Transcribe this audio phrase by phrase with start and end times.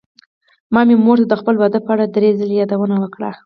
[0.73, 3.31] ما مې مور ته د خپل واده په اړه دری ځلې يادوونه وکړه.